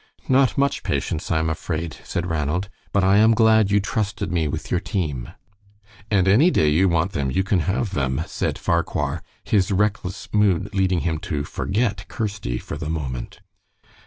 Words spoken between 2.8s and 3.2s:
"But I